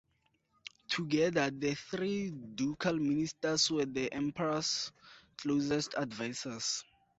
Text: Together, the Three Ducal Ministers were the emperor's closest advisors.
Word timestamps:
Together, 0.89 1.51
the 1.51 1.75
Three 1.75 2.31
Ducal 2.31 2.95
Ministers 2.97 3.69
were 3.69 3.85
the 3.85 4.11
emperor's 4.11 4.91
closest 5.37 5.93
advisors. 5.95 6.83